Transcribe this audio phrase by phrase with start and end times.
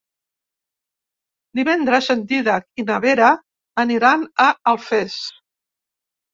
[1.59, 3.29] Divendres en Dídac i na Vera
[3.87, 5.23] aniran a Alfés.